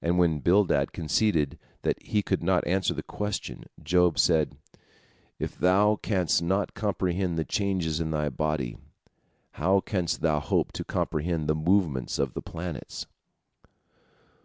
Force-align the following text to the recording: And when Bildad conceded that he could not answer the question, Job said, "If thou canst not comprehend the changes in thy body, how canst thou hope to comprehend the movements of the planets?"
And 0.00 0.16
when 0.16 0.38
Bildad 0.38 0.92
conceded 0.92 1.58
that 1.82 2.00
he 2.00 2.22
could 2.22 2.40
not 2.40 2.64
answer 2.68 2.94
the 2.94 3.02
question, 3.02 3.64
Job 3.82 4.16
said, 4.16 4.56
"If 5.40 5.58
thou 5.58 5.96
canst 5.96 6.40
not 6.40 6.72
comprehend 6.74 7.36
the 7.36 7.44
changes 7.44 7.98
in 7.98 8.12
thy 8.12 8.28
body, 8.28 8.78
how 9.54 9.80
canst 9.80 10.20
thou 10.20 10.38
hope 10.38 10.70
to 10.74 10.84
comprehend 10.84 11.48
the 11.48 11.56
movements 11.56 12.16
of 12.16 12.34
the 12.34 12.42
planets?" 12.42 13.06